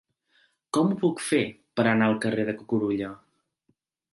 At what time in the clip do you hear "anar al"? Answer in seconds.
1.91-2.17